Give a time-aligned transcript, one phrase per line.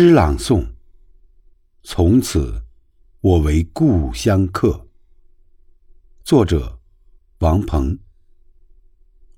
[0.00, 0.64] 诗朗诵。
[1.82, 2.62] 从此，
[3.20, 4.86] 我为故乡客。
[6.22, 6.78] 作者：
[7.40, 7.98] 王鹏。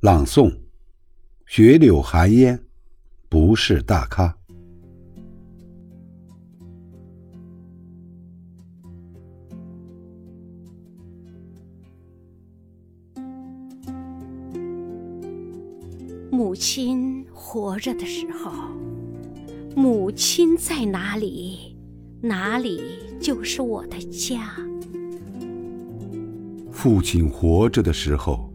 [0.01, 0.55] 朗诵：
[1.47, 2.63] 雪柳寒烟，
[3.31, 4.37] 不是大咖。
[16.31, 18.90] 母亲活着的时候。
[19.77, 21.77] 母亲在哪里，
[22.21, 22.81] 哪里
[23.21, 24.53] 就是我的家。
[26.71, 28.53] 父亲活着的时候，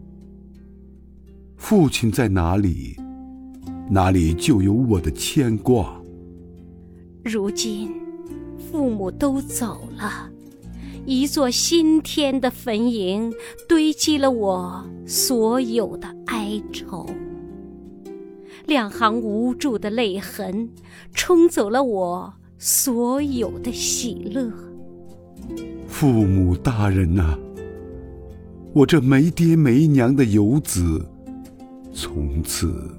[1.56, 2.96] 父亲在哪里，
[3.88, 6.00] 哪里就有我的牵挂。
[7.24, 7.92] 如今，
[8.70, 10.30] 父母都走了，
[11.06, 13.32] 一座新添的坟茔
[13.66, 17.08] 堆积了我所有的哀愁。
[18.66, 20.68] 两行无助的泪痕，
[21.14, 24.50] 冲走了我所有的喜乐。
[25.86, 27.38] 父母大人呐，
[28.72, 31.06] 我这没爹没娘的游子，
[31.94, 32.90] 从此，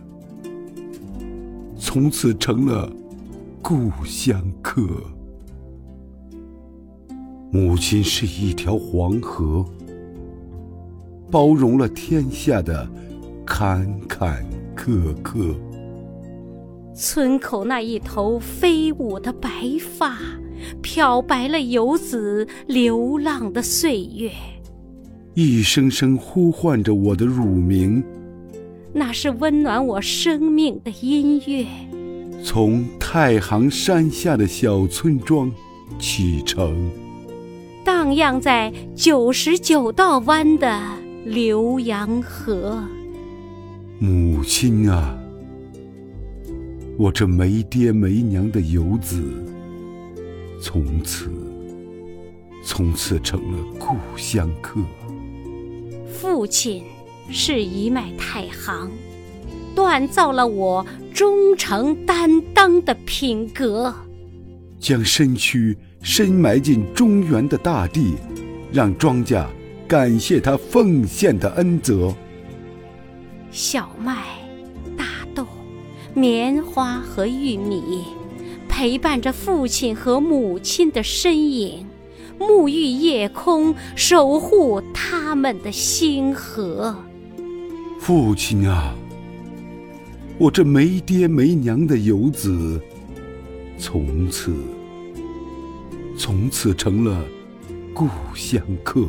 [1.78, 2.90] 从此成了
[3.62, 4.82] 故乡客。
[7.52, 9.66] 母亲是一条黄河，
[11.30, 12.90] 包容了天下的
[13.46, 14.46] 坎坎
[14.78, 15.56] 坷坷。
[16.96, 19.50] 村口那一头飞舞的白
[19.98, 20.18] 发，
[20.82, 24.32] 漂白了游子流浪的岁月。
[25.34, 28.04] 一声声呼唤着我的乳名，
[28.94, 31.66] 那是温暖我生命的音乐。
[32.44, 35.52] 从太行山下的小村庄
[36.00, 36.90] 启程，
[37.84, 40.80] 荡漾在九十九道弯的
[41.28, 42.84] 浏阳河。
[44.00, 45.18] 母亲啊！
[46.98, 49.20] 我这没爹没娘的游子，
[50.62, 51.32] 从此，
[52.64, 54.80] 从此成了故乡客。
[56.14, 56.84] 父亲
[57.32, 58.92] 是一脉太行，
[59.76, 63.92] 锻造了我忠诚担当的品格。
[64.80, 68.14] 将身躯深埋进中原的大地，
[68.72, 69.44] 让庄稼
[69.88, 72.14] 感谢他奉献的恩泽。
[73.52, 74.24] 小麦。
[74.98, 75.46] 大豆
[76.14, 78.06] 棉花和玉米，
[78.68, 81.86] 陪伴着父亲和母亲的身影，
[82.40, 86.96] 沐浴夜空，守护他们的星河。
[88.00, 88.96] 父亲啊，
[90.38, 92.82] 我这没爹没娘的游子，
[93.78, 94.56] 从此，
[96.18, 97.24] 从此成了
[97.94, 99.06] 故乡客。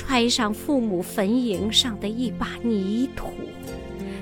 [0.00, 3.26] 揣上父母坟茔上的一把泥土，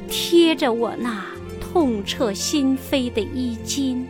[0.09, 1.25] 贴着我那。
[1.61, 4.07] 痛彻心扉的衣襟，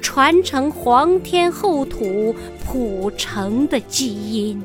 [0.00, 2.32] 传承皇天厚土
[2.64, 4.62] 普成的基因，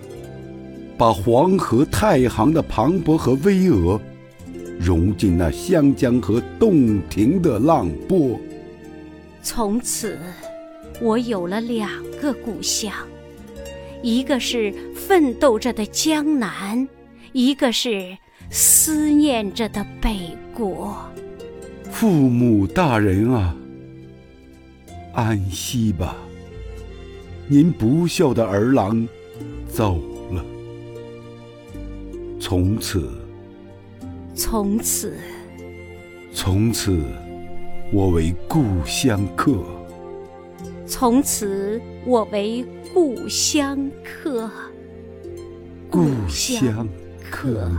[1.00, 4.00] 把黄河太行的磅礴和巍峨，
[4.80, 8.40] 融进那湘江和洞庭的浪波。
[9.42, 10.20] 从此，
[11.02, 11.90] 我有了两
[12.22, 12.94] 个故乡，
[14.06, 16.88] 一个是奋斗着的江南，
[17.34, 18.16] 一个是
[18.52, 20.96] 思念着的北国。
[21.90, 23.56] 父母大人啊，
[25.16, 26.16] 安息吧！
[27.48, 29.08] 您不孝的儿郎
[29.68, 30.00] 走
[30.32, 30.46] 了，
[32.40, 33.10] 从此，
[34.36, 35.18] 从此，
[36.32, 37.02] 从此，
[37.92, 39.64] 我为故乡客。
[40.86, 42.64] 从此，我为
[42.96, 44.50] 故乡客。
[45.92, 46.88] 故乡
[47.30, 47.70] 客。